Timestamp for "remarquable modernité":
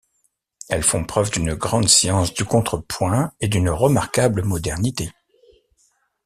3.69-5.11